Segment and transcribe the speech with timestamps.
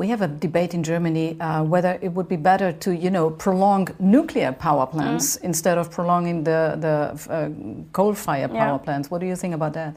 [0.00, 3.28] we have a debate in Germany uh, whether it would be better to, you know,
[3.44, 5.44] prolong nuclear power plants mm.
[5.44, 6.96] instead of prolonging the, the
[7.30, 7.50] uh,
[7.92, 8.64] coal-fired yeah.
[8.64, 9.10] power plants.
[9.10, 9.94] What do you think about that?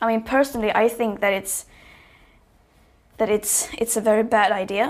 [0.00, 1.66] I mean, personally, I think that it's
[3.18, 4.86] that it's it's a very bad idea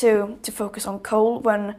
[0.00, 1.74] to to focus on coal when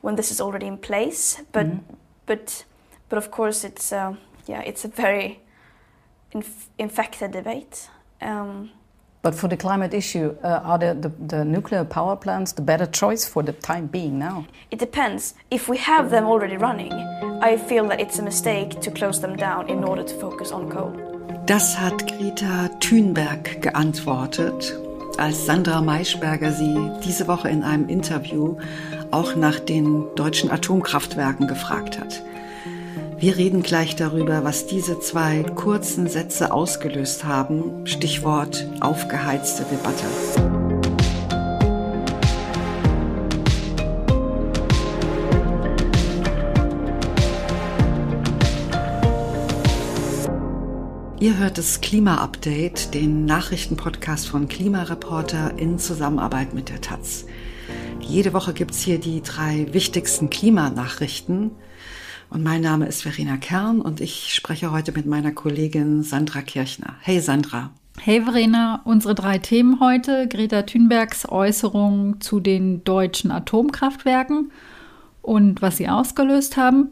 [0.00, 1.42] when this is already in place.
[1.52, 1.80] But mm
[2.26, 2.64] but
[3.08, 4.14] but of course, it's uh,
[4.46, 5.40] yeah, it's a very
[6.32, 7.90] inf infected debate.
[8.20, 8.70] Um,
[9.24, 12.84] but for the climate issue, uh, are the, the, the, nuclear power plants the better
[12.84, 14.46] choice for the time being now?
[14.70, 15.34] It depends.
[15.50, 16.92] If we have them already running,
[17.42, 20.68] I feel that it's a mistake to close them down in order to focus on
[20.68, 20.92] coal.
[21.46, 24.78] Das hat Greta Thunberg geantwortet,
[25.16, 28.56] als Sandra Maischberger sie diese Woche in einem Interview
[29.10, 32.22] auch nach den deutschen Atomkraftwerken gefragt hat.
[33.18, 37.86] Wir reden gleich darüber, was diese zwei kurzen Sätze ausgelöst haben.
[37.86, 40.04] Stichwort aufgeheizte Debatte.
[51.20, 57.24] Ihr hört das Klima-Update, den Nachrichtenpodcast von Klimareporter in Zusammenarbeit mit der Taz.
[58.00, 61.52] Jede Woche gibt's hier die drei wichtigsten Klimanachrichten.
[62.30, 66.94] Und mein Name ist Verena Kern und ich spreche heute mit meiner Kollegin Sandra Kirchner.
[67.00, 67.70] Hey Sandra.
[68.00, 70.26] Hey Verena, unsere drei Themen heute.
[70.28, 74.50] Greta Thunbergs Äußerung zu den deutschen Atomkraftwerken
[75.22, 76.88] und was sie ausgelöst haben.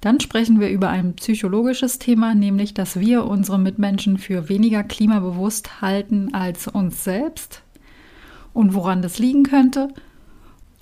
[0.00, 5.82] Dann sprechen wir über ein psychologisches Thema, nämlich dass wir unsere Mitmenschen für weniger klimabewusst
[5.82, 7.62] halten als uns selbst
[8.54, 9.88] und woran das liegen könnte.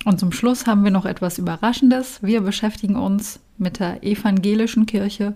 [0.05, 2.19] Und zum Schluss haben wir noch etwas Überraschendes.
[2.21, 5.35] Wir beschäftigen uns mit der evangelischen Kirche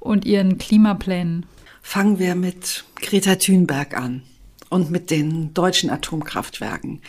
[0.00, 1.46] und ihren Klimaplänen.
[1.82, 4.22] Fangen wir mit Greta Thunberg an
[4.68, 7.00] und mit den deutschen Atomkraftwerken,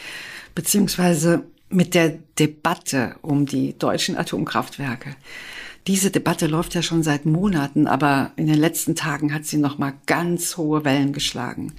[0.56, 5.16] beziehungsweise mit der Debatte um die deutschen Atomkraftwerke.
[5.88, 9.78] Diese Debatte läuft ja schon seit Monaten, aber in den letzten Tagen hat sie noch
[9.78, 11.74] mal ganz hohe Wellen geschlagen.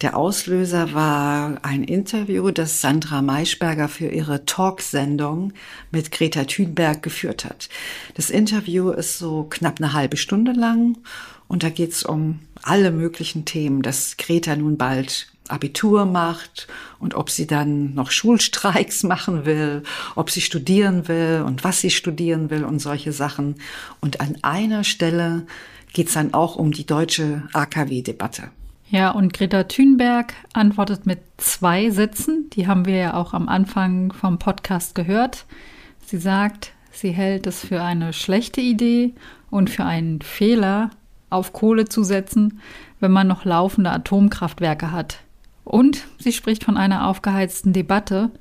[0.00, 5.52] Der Auslöser war ein Interview, das Sandra Maischberger für ihre Talksendung
[5.90, 7.68] mit Greta Thunberg geführt hat.
[8.14, 10.96] Das Interview ist so knapp eine halbe Stunde lang
[11.48, 16.66] und da geht es um alle möglichen Themen, dass Greta nun bald Abitur macht
[16.98, 19.82] und ob sie dann noch Schulstreiks machen will,
[20.14, 23.56] ob sie studieren will und was sie studieren will und solche Sachen.
[24.00, 25.46] Und an einer Stelle
[25.92, 28.50] geht es dann auch um die deutsche AKW-Debatte.
[28.90, 32.50] Ja, und Greta Thunberg antwortet mit zwei Sätzen.
[32.50, 35.46] Die haben wir ja auch am Anfang vom Podcast gehört.
[36.04, 39.14] Sie sagt, sie hält es für eine schlechte Idee
[39.48, 40.90] und für einen Fehler,
[41.30, 42.60] auf Kohle zu setzen,
[42.98, 45.20] wenn man noch laufende Atomkraftwerke hat.
[45.62, 48.32] Und sie spricht von einer aufgeheizten Debatte.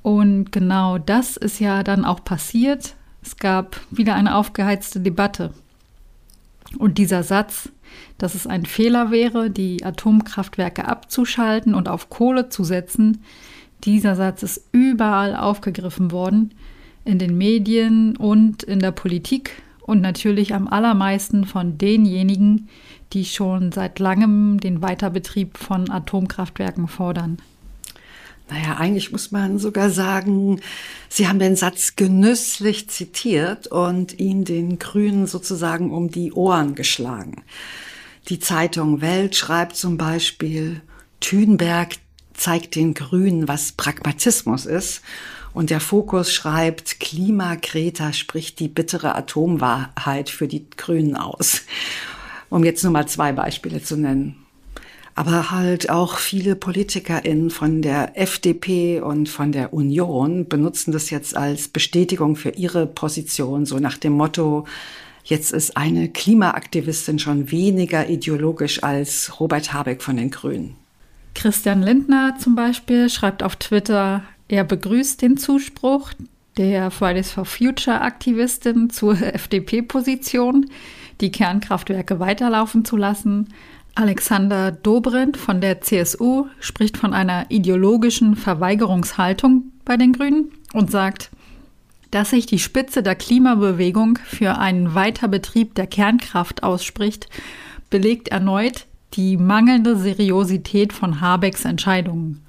[0.00, 2.96] Und genau das ist ja dann auch passiert.
[3.20, 5.52] Es gab wieder eine aufgeheizte Debatte.
[6.78, 7.70] Und dieser Satz,
[8.18, 13.22] dass es ein Fehler wäre, die Atomkraftwerke abzuschalten und auf Kohle zu setzen.
[13.84, 16.54] Dieser Satz ist überall aufgegriffen worden,
[17.04, 22.68] in den Medien und in der Politik und natürlich am allermeisten von denjenigen,
[23.12, 27.36] die schon seit langem den Weiterbetrieb von Atomkraftwerken fordern.
[28.50, 30.60] Naja, eigentlich muss man sogar sagen,
[31.08, 37.42] Sie haben den Satz genüsslich zitiert und ihn den Grünen sozusagen um die Ohren geschlagen.
[38.28, 40.82] Die Zeitung Welt schreibt zum Beispiel,
[41.20, 41.96] Thünberg
[42.34, 45.02] zeigt den Grünen, was Pragmatismus ist.
[45.52, 51.62] Und der Fokus schreibt, Klimagreta spricht die bittere Atomwahrheit für die Grünen aus.
[52.50, 54.43] Um jetzt nur mal zwei Beispiele zu nennen.
[55.16, 61.36] Aber halt auch viele PolitikerInnen von der FDP und von der Union benutzen das jetzt
[61.36, 64.66] als Bestätigung für ihre Position, so nach dem Motto,
[65.26, 70.76] Jetzt ist eine Klimaaktivistin schon weniger ideologisch als Robert Habeck von den Grünen.
[71.34, 76.12] Christian Lindner zum Beispiel schreibt auf Twitter, er begrüßt den Zuspruch
[76.58, 80.66] der Fridays for Future Aktivistin zur FDP-Position,
[81.22, 83.48] die Kernkraftwerke weiterlaufen zu lassen.
[83.96, 91.30] Alexander Dobrindt von der CSU spricht von einer ideologischen Verweigerungshaltung bei den Grünen und sagt,
[92.10, 97.28] dass sich die Spitze der Klimabewegung für einen Weiterbetrieb der Kernkraft ausspricht,
[97.90, 102.44] belegt erneut die mangelnde Seriosität von Habecks Entscheidungen.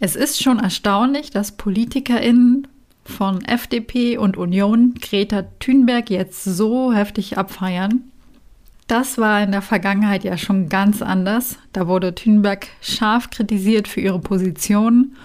[0.00, 2.66] Es ist schon erstaunlich, dass PolitikerInnen
[3.04, 8.10] von FDP und Union Greta Thunberg jetzt so heftig abfeiern.
[8.86, 11.58] Das war in der Vergangenheit ja schon ganz anders.
[11.72, 15.16] Da wurde Thünberg scharf kritisiert für ihre Position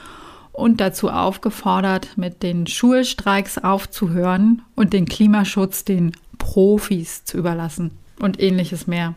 [0.53, 8.39] und dazu aufgefordert, mit den Schulstreiks aufzuhören und den Klimaschutz den Profis zu überlassen und
[8.39, 9.13] ähnliches mehr.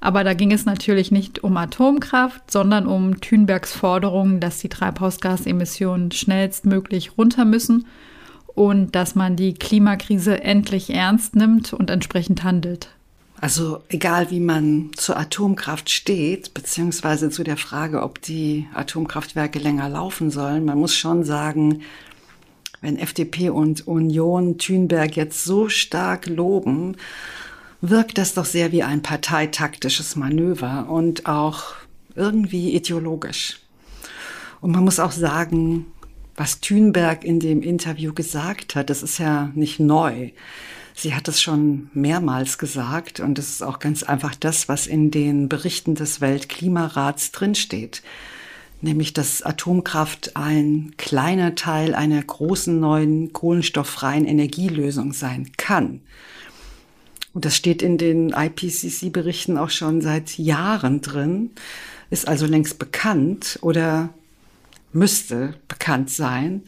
[0.00, 6.10] Aber da ging es natürlich nicht um Atomkraft, sondern um Thünbergs Forderung, dass die Treibhausgasemissionen
[6.10, 7.86] schnellstmöglich runter müssen
[8.46, 12.88] und dass man die Klimakrise endlich ernst nimmt und entsprechend handelt.
[13.42, 19.88] Also egal wie man zur Atomkraft steht, beziehungsweise zu der Frage, ob die Atomkraftwerke länger
[19.88, 21.82] laufen sollen, man muss schon sagen,
[22.82, 26.96] wenn FDP und Union Thünberg jetzt so stark loben,
[27.80, 31.74] wirkt das doch sehr wie ein parteitaktisches Manöver und auch
[32.14, 33.58] irgendwie ideologisch.
[34.60, 35.86] Und man muss auch sagen,
[36.36, 40.30] was Thünberg in dem Interview gesagt hat, das ist ja nicht neu.
[40.94, 45.10] Sie hat es schon mehrmals gesagt und es ist auch ganz einfach das, was in
[45.10, 48.02] den Berichten des Weltklimarats drinsteht.
[48.80, 56.00] Nämlich, dass Atomkraft ein kleiner Teil einer großen neuen kohlenstofffreien Energielösung sein kann.
[57.32, 61.50] Und das steht in den IPCC-Berichten auch schon seit Jahren drin,
[62.10, 64.10] ist also längst bekannt oder
[64.92, 66.62] müsste bekannt sein.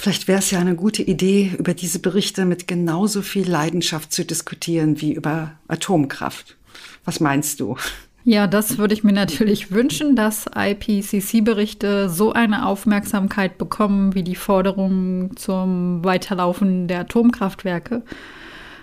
[0.00, 4.24] Vielleicht wäre es ja eine gute Idee, über diese Berichte mit genauso viel Leidenschaft zu
[4.24, 6.56] diskutieren wie über Atomkraft.
[7.04, 7.76] Was meinst du?
[8.22, 14.36] Ja, das würde ich mir natürlich wünschen, dass IPCC-Berichte so eine Aufmerksamkeit bekommen wie die
[14.36, 18.02] Forderungen zum Weiterlaufen der Atomkraftwerke.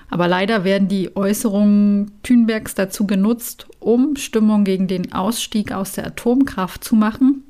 [0.09, 6.07] Aber leider werden die Äußerungen Thünbergs dazu genutzt, um Stimmung gegen den Ausstieg aus der
[6.07, 7.44] Atomkraft zu machen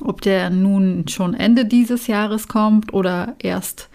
[0.00, 3.88] ob der nun schon Ende dieses Jahres kommt oder erst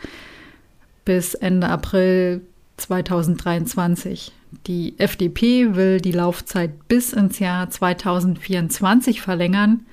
[1.06, 2.42] bis Ende April
[2.77, 4.31] 2023.
[4.68, 9.86] Die FDP will die Laufzeit bis ins Jahr 2024 verlängern,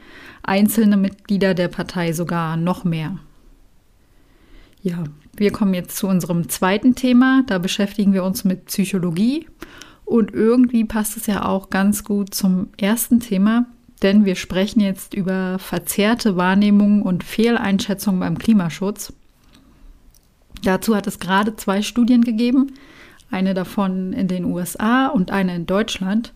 [0.42, 3.18] einzelne Mitglieder der Partei sogar noch mehr.
[4.82, 5.04] Ja,
[5.36, 7.42] wir kommen jetzt zu unserem zweiten Thema.
[7.46, 9.46] Da beschäftigen wir uns mit Psychologie.
[10.04, 13.66] Und irgendwie passt es ja auch ganz gut zum ersten Thema,
[14.02, 19.12] denn wir sprechen jetzt über verzerrte Wahrnehmungen und Fehleinschätzungen beim Klimaschutz.
[20.62, 22.74] Dazu hat es gerade zwei Studien gegeben,
[23.30, 26.32] eine davon in den USA und eine in Deutschland.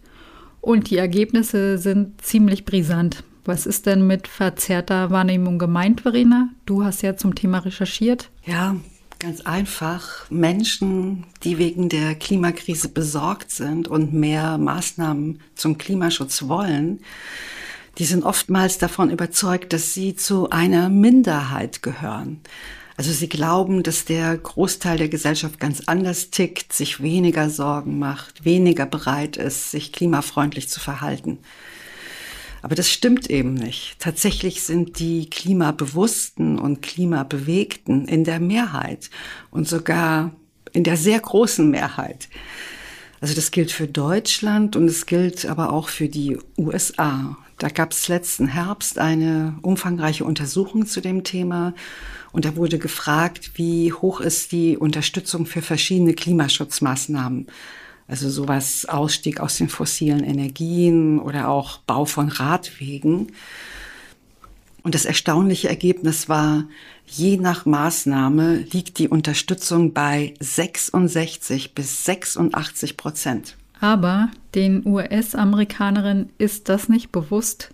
[0.60, 3.24] Und die Ergebnisse sind ziemlich brisant.
[3.44, 6.50] Was ist denn mit verzerrter Wahrnehmung gemeint, Verena?
[6.66, 8.30] Du hast ja zum Thema recherchiert.
[8.44, 8.76] Ja,
[9.22, 10.28] ganz einfach.
[10.30, 17.00] Menschen, die wegen der Klimakrise besorgt sind und mehr Maßnahmen zum Klimaschutz wollen,
[17.98, 22.40] die sind oftmals davon überzeugt, dass sie zu einer Minderheit gehören.
[22.96, 28.44] Also sie glauben, dass der Großteil der Gesellschaft ganz anders tickt, sich weniger Sorgen macht,
[28.44, 31.38] weniger bereit ist, sich klimafreundlich zu verhalten.
[32.62, 33.96] Aber das stimmt eben nicht.
[33.98, 39.10] Tatsächlich sind die Klimabewussten und Klimabewegten in der Mehrheit
[39.50, 40.32] und sogar
[40.72, 42.28] in der sehr großen Mehrheit.
[43.20, 47.36] Also das gilt für Deutschland und es gilt aber auch für die USA.
[47.58, 51.74] Da gab es letzten Herbst eine umfangreiche Untersuchung zu dem Thema
[52.32, 57.46] und da wurde gefragt, wie hoch ist die Unterstützung für verschiedene Klimaschutzmaßnahmen.
[58.12, 63.32] Also sowas Ausstieg aus den fossilen Energien oder auch Bau von Radwegen.
[64.82, 66.64] Und das erstaunliche Ergebnis war,
[67.06, 73.56] je nach Maßnahme liegt die Unterstützung bei 66 bis 86 Prozent.
[73.80, 77.70] Aber den US-Amerikanerinnen ist das nicht bewusst.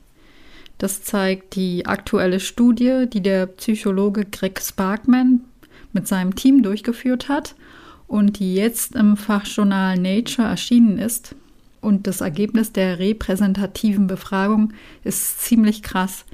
[0.79, 5.41] Das zeigt die aktuelle Studie, die der Psychologe Greg Sparkman
[5.93, 7.57] mit seinem Team durchgeführt hat
[8.09, 11.37] und die jetzt im Fachjournal Nature erschienen ist.
[11.81, 14.73] Und das Ergebnis der repräsentativen Befragung
[15.05, 16.25] ist ziemlich krass.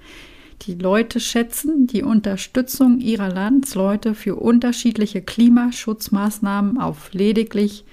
[0.62, 7.84] Die Leute schätzen die Unterstützung ihrer Landsleute für unterschiedliche Klimaschutzmaßnahmen auf lediglich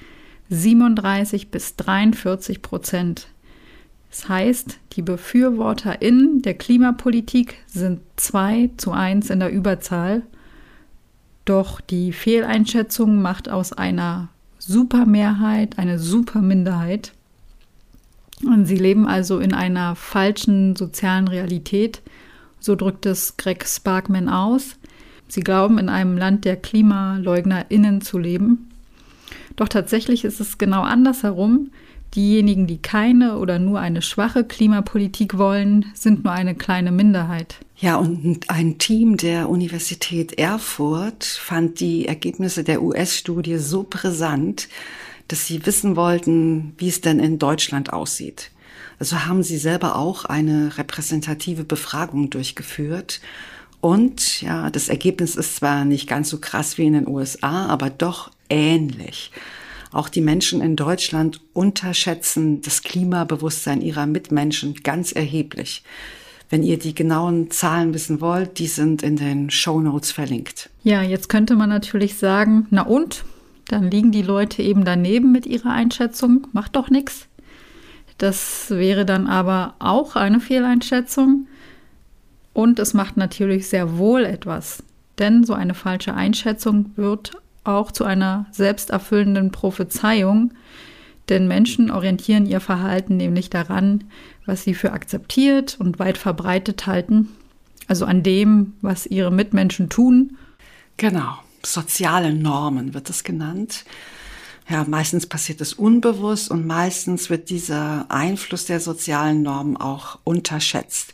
[0.50, 3.27] 37 bis 43 Prozent.
[4.09, 10.23] Das heißt, die BefürworterInnen der Klimapolitik sind 2 zu 1 in der Überzahl.
[11.45, 14.29] Doch die Fehleinschätzung macht aus einer
[14.60, 17.13] Supermehrheit eine Superminderheit.
[18.45, 22.01] Und sie leben also in einer falschen sozialen Realität.
[22.60, 24.77] So drückt es Greg Sparkman aus.
[25.27, 28.69] Sie glauben, in einem Land der KlimaleugnerInnen zu leben.
[29.55, 31.71] Doch tatsächlich ist es genau andersherum.
[32.15, 37.56] Diejenigen, die keine oder nur eine schwache Klimapolitik wollen, sind nur eine kleine Minderheit.
[37.77, 44.68] Ja, und ein Team der Universität Erfurt fand die Ergebnisse der US-Studie so brisant,
[45.30, 48.51] dass sie wissen wollten, wie es denn in Deutschland aussieht.
[49.00, 53.22] Also haben sie selber auch eine repräsentative Befragung durchgeführt.
[53.80, 57.89] Und ja, das Ergebnis ist zwar nicht ganz so krass wie in den USA, aber
[57.89, 59.32] doch ähnlich.
[59.91, 65.83] Auch die Menschen in Deutschland unterschätzen das Klimabewusstsein ihrer Mitmenschen ganz erheblich.
[66.50, 70.69] Wenn ihr die genauen Zahlen wissen wollt, die sind in den Show Notes verlinkt.
[70.83, 73.24] Ja, jetzt könnte man natürlich sagen, na und?
[73.67, 77.27] Dann liegen die Leute eben daneben mit ihrer Einschätzung, macht doch nichts.
[78.17, 81.48] Das wäre dann aber auch eine Fehleinschätzung.
[82.53, 84.83] Und es macht natürlich sehr wohl etwas.
[85.19, 87.31] Denn so eine falsche Einschätzung wird
[87.63, 90.53] auch zu einer selbsterfüllenden Prophezeiung,
[91.30, 94.03] denn Menschen orientieren ihr Verhalten nämlich daran,
[94.46, 97.30] was sie für akzeptiert und weit verbreitet halten,
[97.88, 100.38] also an dem, was ihre Mitmenschen tun.
[100.98, 103.86] Genau, soziale Normen wird es genannt.
[104.68, 111.13] Ja, meistens passiert es unbewusst und meistens wird dieser Einfluss der sozialen Normen auch unterschätzt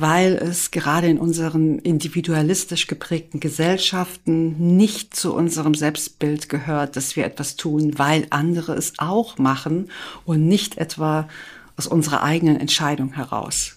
[0.00, 7.24] weil es gerade in unseren individualistisch geprägten Gesellschaften nicht zu unserem Selbstbild gehört, dass wir
[7.24, 9.90] etwas tun, weil andere es auch machen
[10.24, 11.28] und nicht etwa
[11.76, 13.76] aus unserer eigenen Entscheidung heraus.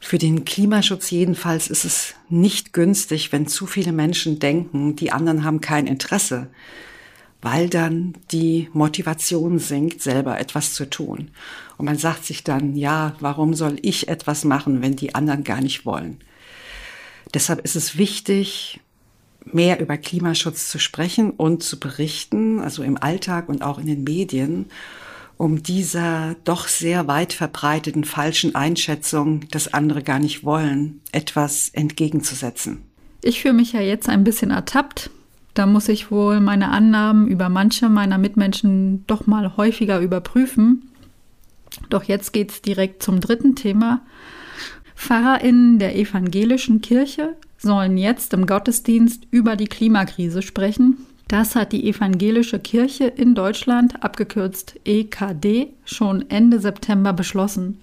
[0.00, 5.44] Für den Klimaschutz jedenfalls ist es nicht günstig, wenn zu viele Menschen denken, die anderen
[5.44, 6.48] haben kein Interesse
[7.42, 11.32] weil dann die Motivation sinkt, selber etwas zu tun.
[11.76, 15.60] Und man sagt sich dann, ja, warum soll ich etwas machen, wenn die anderen gar
[15.60, 16.18] nicht wollen?
[17.34, 18.80] Deshalb ist es wichtig,
[19.44, 24.04] mehr über Klimaschutz zu sprechen und zu berichten, also im Alltag und auch in den
[24.04, 24.66] Medien,
[25.36, 32.82] um dieser doch sehr weit verbreiteten falschen Einschätzung, dass andere gar nicht wollen, etwas entgegenzusetzen.
[33.22, 35.10] Ich fühle mich ja jetzt ein bisschen ertappt,
[35.54, 40.90] da muss ich wohl meine Annahmen über manche meiner Mitmenschen doch mal häufiger überprüfen.
[41.90, 44.02] Doch jetzt geht es direkt zum dritten Thema.
[44.94, 50.98] PfarrerInnen der evangelischen Kirche sollen jetzt im Gottesdienst über die Klimakrise sprechen.
[51.28, 57.80] Das hat die evangelische Kirche in Deutschland, abgekürzt EKD, schon Ende September beschlossen.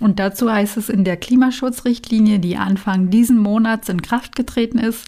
[0.00, 5.06] Und dazu heißt es in der Klimaschutzrichtlinie, die Anfang diesen Monats in Kraft getreten ist,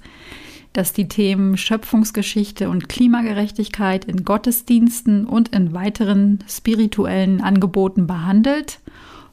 [0.79, 8.79] dass die Themen Schöpfungsgeschichte und Klimagerechtigkeit in Gottesdiensten und in weiteren spirituellen Angeboten behandelt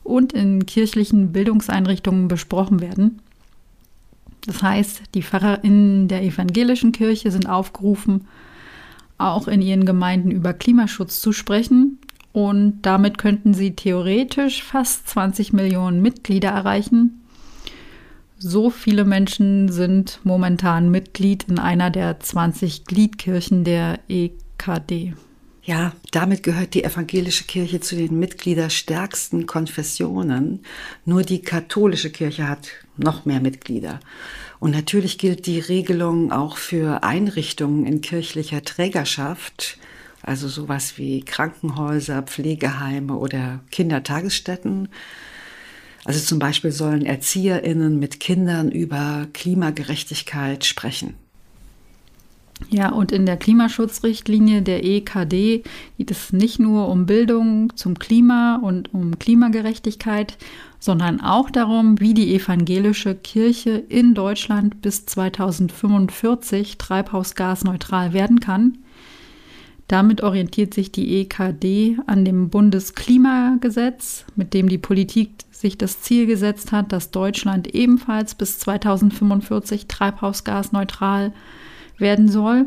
[0.03, 3.19] und in kirchlichen Bildungseinrichtungen besprochen werden.
[4.47, 8.25] Das heißt, die Pfarrerinnen der evangelischen Kirche sind aufgerufen,
[9.19, 11.99] auch in ihren Gemeinden über Klimaschutz zu sprechen.
[12.33, 17.21] Und damit könnten sie theoretisch fast 20 Millionen Mitglieder erreichen,
[18.37, 25.13] so viele Menschen sind momentan Mitglied in einer der 20 Gliedkirchen der EKD.
[25.63, 30.63] Ja, damit gehört die evangelische Kirche zu den mitgliederstärksten Konfessionen.
[31.05, 33.99] Nur die katholische Kirche hat noch mehr Mitglieder.
[34.59, 39.79] Und natürlich gilt die Regelung auch für Einrichtungen in kirchlicher Trägerschaft,
[40.21, 44.89] also sowas wie Krankenhäuser, Pflegeheime oder Kindertagesstätten.
[46.05, 51.15] Also zum Beispiel sollen Erzieherinnen mit Kindern über Klimagerechtigkeit sprechen.
[52.69, 55.63] Ja, und in der Klimaschutzrichtlinie der EKD
[55.97, 60.37] geht es nicht nur um Bildung zum Klima und um Klimagerechtigkeit,
[60.79, 68.77] sondern auch darum, wie die evangelische Kirche in Deutschland bis 2045 treibhausgasneutral werden kann.
[69.87, 76.25] Damit orientiert sich die EKD an dem Bundesklimagesetz, mit dem die Politik sich das Ziel
[76.25, 81.33] gesetzt hat, dass Deutschland ebenfalls bis 2045 treibhausgasneutral
[81.97, 82.65] werden soll.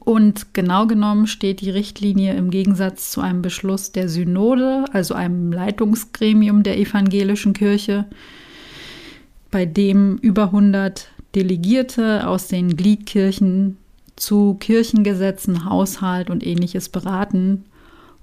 [0.00, 5.52] Und genau genommen steht die Richtlinie im Gegensatz zu einem Beschluss der Synode, also einem
[5.52, 8.06] Leitungsgremium der evangelischen Kirche,
[9.50, 13.76] bei dem über 100 Delegierte aus den Gliedkirchen
[14.16, 17.64] zu Kirchengesetzen, Haushalt und ähnliches beraten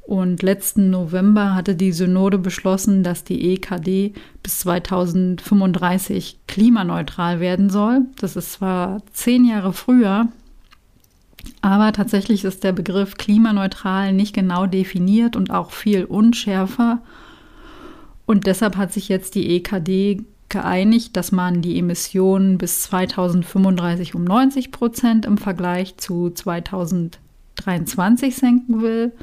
[0.09, 8.07] und letzten November hatte die Synode beschlossen, dass die EKD bis 2035 klimaneutral werden soll.
[8.19, 10.29] Das ist zwar zehn Jahre früher,
[11.61, 17.03] aber tatsächlich ist der Begriff klimaneutral nicht genau definiert und auch viel unschärfer.
[18.25, 24.23] Und deshalb hat sich jetzt die EKD geeinigt, dass man die Emissionen bis 2035 um
[24.23, 29.13] 90 Prozent im Vergleich zu 2023 senken will.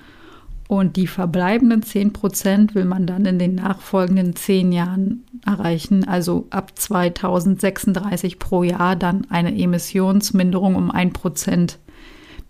[0.68, 6.48] Und die verbleibenden 10 Prozent will man dann in den nachfolgenden zehn Jahren erreichen, also
[6.50, 11.78] ab 2036 pro Jahr dann eine Emissionsminderung um 1 Prozent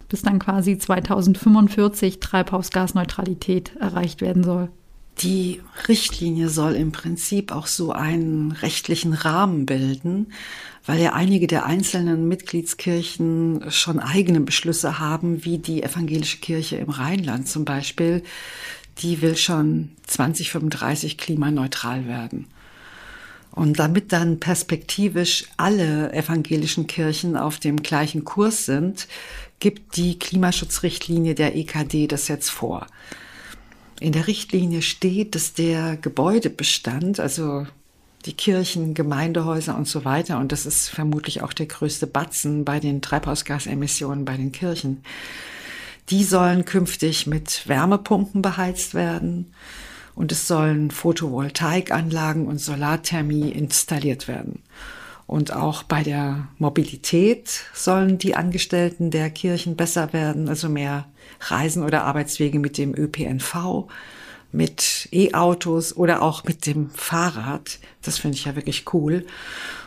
[0.08, 4.70] bis dann quasi 2045 Treibhausgasneutralität erreicht werden soll.
[5.18, 10.32] Die Richtlinie soll im Prinzip auch so einen rechtlichen Rahmen bilden,
[10.84, 16.90] weil ja einige der einzelnen Mitgliedskirchen schon eigene Beschlüsse haben, wie die evangelische Kirche im
[16.90, 18.22] Rheinland zum Beispiel.
[18.98, 22.46] Die will schon 2035 klimaneutral werden.
[23.52, 29.08] Und damit dann perspektivisch alle evangelischen Kirchen auf dem gleichen Kurs sind,
[29.60, 32.86] gibt die Klimaschutzrichtlinie der EKD das jetzt vor.
[34.00, 37.66] In der Richtlinie steht, dass der Gebäudebestand, also
[38.26, 42.80] die Kirchen, Gemeindehäuser und so weiter, und das ist vermutlich auch der größte Batzen bei
[42.80, 45.02] den Treibhausgasemissionen bei den Kirchen,
[46.10, 49.52] die sollen künftig mit Wärmepumpen beheizt werden
[50.14, 54.62] und es sollen Photovoltaikanlagen und Solarthermie installiert werden.
[55.26, 61.06] Und auch bei der Mobilität sollen die Angestellten der Kirchen besser werden, also mehr
[61.40, 63.88] Reisen oder Arbeitswege mit dem ÖPNV,
[64.52, 67.78] mit E-Autos oder auch mit dem Fahrrad.
[68.02, 69.26] Das finde ich ja wirklich cool.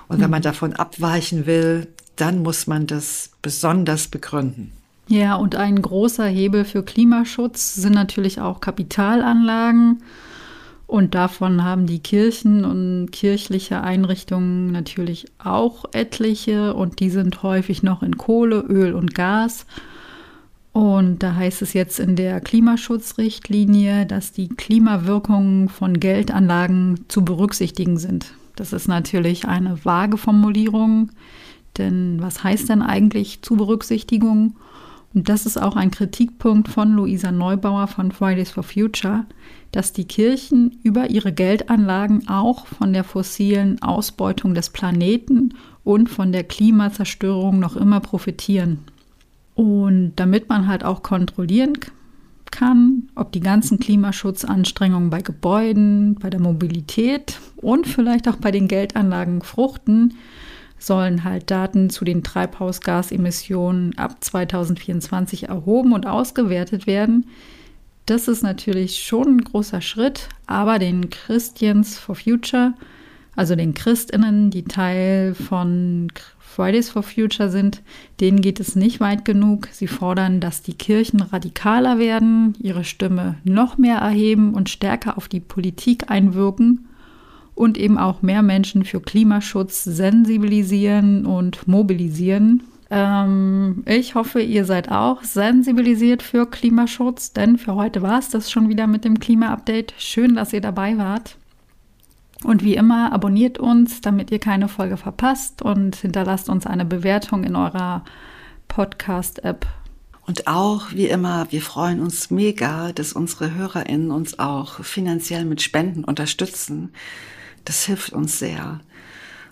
[0.10, 0.44] Und wenn man mhm.
[0.44, 4.74] davon abweichen will, dann muss man das besonders begründen.
[5.08, 10.04] Ja, und ein großer Hebel für Klimaschutz sind natürlich auch Kapitalanlagen.
[10.90, 17.84] Und davon haben die Kirchen und kirchliche Einrichtungen natürlich auch etliche und die sind häufig
[17.84, 19.68] noch in Kohle, Öl und Gas.
[20.74, 28.00] Und da heißt es jetzt in der Klimaschutzrichtlinie, dass die Klimawirkungen von Geldanlagen zu berücksichtigen
[28.00, 28.34] sind.
[28.56, 31.12] Das ist natürlich eine vage Formulierung,
[31.78, 34.56] denn was heißt denn eigentlich zu Berücksichtigung?
[35.14, 39.26] Und das ist auch ein Kritikpunkt von Luisa Neubauer von Fridays for Future,
[39.72, 46.32] dass die Kirchen über ihre Geldanlagen auch von der fossilen Ausbeutung des Planeten und von
[46.32, 48.80] der Klimazerstörung noch immer profitieren.
[49.56, 51.74] Und damit man halt auch kontrollieren
[52.52, 58.68] kann, ob die ganzen Klimaschutzanstrengungen bei Gebäuden, bei der Mobilität und vielleicht auch bei den
[58.68, 60.14] Geldanlagen fruchten,
[60.80, 67.26] sollen halt Daten zu den Treibhausgasemissionen ab 2024 erhoben und ausgewertet werden,
[68.10, 72.74] das ist natürlich schon ein großer Schritt, aber den Christians for Future,
[73.36, 77.84] also den Christinnen, die Teil von Fridays for Future sind,
[78.20, 79.68] denen geht es nicht weit genug.
[79.72, 85.28] Sie fordern, dass die Kirchen radikaler werden, ihre Stimme noch mehr erheben und stärker auf
[85.28, 86.88] die Politik einwirken
[87.60, 92.64] und eben auch mehr Menschen für Klimaschutz sensibilisieren und mobilisieren.
[92.90, 98.50] Ähm, ich hoffe, ihr seid auch sensibilisiert für Klimaschutz, denn für heute war es das
[98.50, 99.94] schon wieder mit dem Klima-Update.
[99.98, 101.36] Schön, dass ihr dabei wart.
[102.46, 107.44] Und wie immer, abonniert uns, damit ihr keine Folge verpasst und hinterlasst uns eine Bewertung
[107.44, 108.06] in eurer
[108.70, 109.68] Podcast-App.
[110.26, 115.62] Und auch, wie immer, wir freuen uns mega, dass unsere HörerInnen uns auch finanziell mit
[115.62, 116.94] Spenden unterstützen.
[117.70, 118.80] Das hilft uns sehr.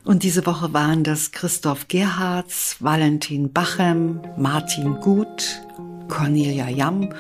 [0.04, 5.62] Und diese Woche waren das Christoph Gerhards, Valentin Bachem, Martin Gut,
[6.08, 7.14] Cornelia Jamm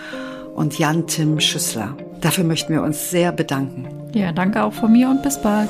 [0.55, 1.95] und Jan-Tim Schüssler.
[2.21, 3.87] Dafür möchten wir uns sehr bedanken.
[4.15, 5.69] Ja, danke auch von mir und bis bald.